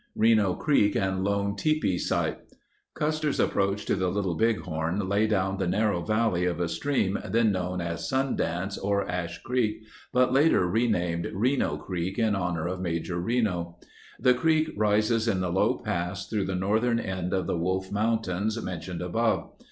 Reno 0.15 0.55
Creek 0.55 0.95
and 0.95 1.23
Lone 1.23 1.55
Tipi 1.55 1.99
Site 1.99 2.39
Custer's 2.95 3.39
approach 3.39 3.85
to 3.85 3.95
the 3.95 4.09
Little 4.09 4.33
Bighorn 4.33 5.07
lay 5.07 5.27
down 5.27 5.57
the 5.57 5.67
narrow 5.67 6.01
valley 6.01 6.45
of 6.47 6.59
a 6.59 6.67
stream 6.67 7.19
then 7.23 7.51
known 7.51 7.81
as 7.81 8.09
Sundance 8.09 8.79
or 8.83 9.07
Ash 9.07 9.37
Creek 9.43 9.83
but 10.11 10.33
later 10.33 10.71
named 10.71 11.29
Reno 11.31 11.77
Creek 11.77 12.17
in 12.17 12.33
honor 12.33 12.65
of 12.67 12.81
Major 12.81 13.19
Reno. 13.19 13.77
The 14.19 14.33
creek 14.33 14.71
rises 14.75 15.27
in 15.27 15.39
the 15.39 15.51
low 15.51 15.77
pass 15.77 16.27
through 16.27 16.45
the 16.45 16.55
northern 16.55 16.99
end 16.99 17.31
of 17.31 17.45
the 17.45 17.55
Wolf 17.59 17.91
Mountains 17.91 18.59
mentioned 18.59 19.03
above. 19.03 19.51